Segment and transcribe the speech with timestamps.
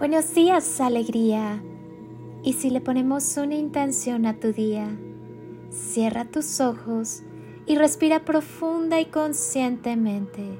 [0.00, 1.62] Buenos días, alegría.
[2.42, 4.88] Y si le ponemos una intención a tu día,
[5.68, 7.22] cierra tus ojos
[7.66, 10.58] y respira profunda y conscientemente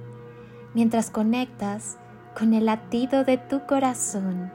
[0.74, 1.96] mientras conectas
[2.36, 4.52] con el latido de tu corazón,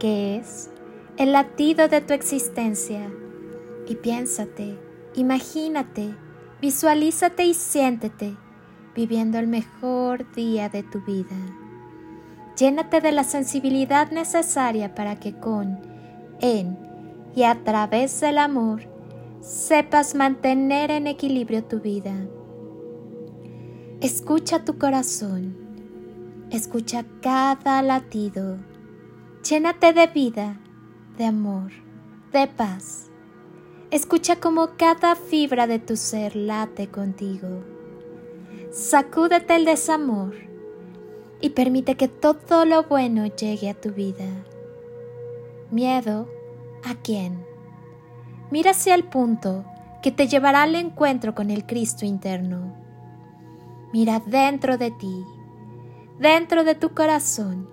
[0.00, 0.68] que es
[1.16, 3.08] el latido de tu existencia.
[3.86, 4.80] Y piénsate,
[5.14, 6.12] imagínate,
[6.60, 8.36] visualízate y siéntete
[8.96, 11.67] viviendo el mejor día de tu vida.
[12.58, 15.78] Llénate de la sensibilidad necesaria para que con,
[16.40, 16.76] en
[17.36, 18.82] y a través del amor
[19.40, 22.14] sepas mantener en equilibrio tu vida.
[24.00, 25.56] Escucha tu corazón,
[26.50, 28.58] escucha cada latido,
[29.48, 30.60] llénate de vida,
[31.16, 31.70] de amor,
[32.32, 33.08] de paz.
[33.92, 37.62] Escucha cómo cada fibra de tu ser late contigo.
[38.72, 40.47] Sacúdete el desamor
[41.40, 44.26] y permite que todo lo bueno llegue a tu vida.
[45.70, 46.28] Miedo
[46.84, 47.44] a quién?
[48.50, 49.64] Mira hacia el punto
[50.02, 52.74] que te llevará al encuentro con el Cristo interno.
[53.92, 55.24] Mira dentro de ti,
[56.18, 57.68] dentro de tu corazón.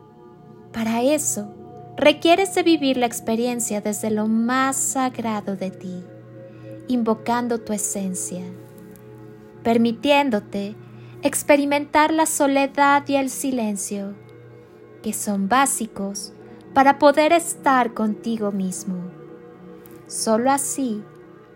[0.72, 1.54] Para eso
[1.98, 6.04] requieres de vivir la experiencia desde lo más sagrado de ti,
[6.88, 8.44] invocando tu esencia,
[9.64, 10.76] permitiéndote
[11.26, 14.14] experimentar la soledad y el silencio,
[15.02, 16.34] que son básicos
[16.76, 19.10] para poder estar contigo mismo.
[20.06, 21.04] Solo así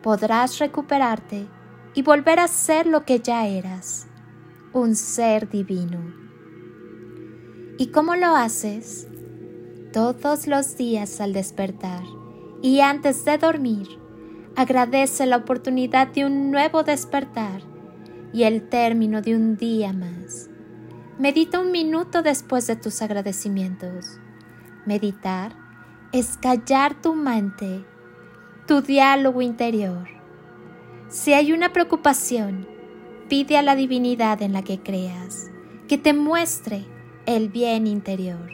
[0.02, 1.46] podrás recuperarte
[1.94, 4.08] y volver a ser lo que ya eras,
[4.74, 6.00] un ser divino.
[7.78, 9.08] ¿Y cómo lo haces?
[9.94, 12.02] Todos los días al despertar
[12.64, 13.88] y antes de dormir,
[14.56, 17.62] agradece la oportunidad de un nuevo despertar
[18.34, 20.50] y el término de un día más.
[21.18, 24.20] Medita un minuto después de tus agradecimientos.
[24.86, 25.54] Meditar
[26.12, 27.86] es callar tu mente,
[28.68, 30.08] tu diálogo interior.
[31.10, 32.68] Si hay una preocupación,
[33.28, 35.50] pide a la divinidad en la que creas
[35.88, 36.86] que te muestre
[37.26, 38.52] el bien interior.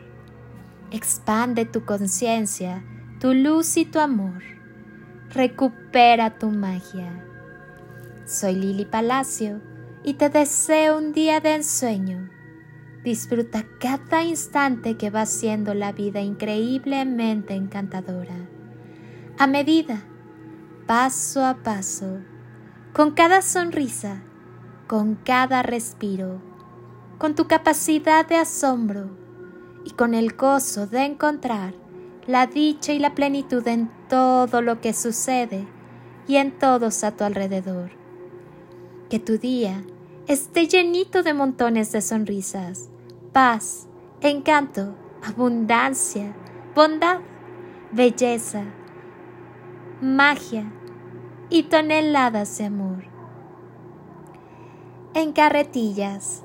[0.91, 2.83] Expande tu conciencia,
[3.19, 4.41] tu luz y tu amor.
[5.29, 7.25] Recupera tu magia.
[8.25, 9.61] Soy Lili Palacio
[10.05, 12.29] y te deseo un día de ensueño.
[13.03, 18.35] Disfruta cada instante que va siendo la vida increíblemente encantadora.
[19.39, 20.03] A medida,
[20.85, 22.19] paso a paso,
[22.93, 24.21] con cada sonrisa,
[24.85, 26.39] con cada respiro,
[27.17, 29.09] con tu capacidad de asombro
[29.85, 31.73] y con el gozo de encontrar
[32.27, 35.67] la dicha y la plenitud en todo lo que sucede
[36.27, 38.05] y en todos a tu alrededor
[39.09, 39.83] que tu día
[40.27, 42.89] esté llenito de montones de sonrisas,
[43.31, 43.87] paz,
[44.21, 46.35] encanto, abundancia,
[46.73, 47.19] bondad,
[47.91, 48.63] belleza,
[50.01, 50.71] magia
[51.49, 53.03] y toneladas de amor.
[55.13, 56.44] En carretillas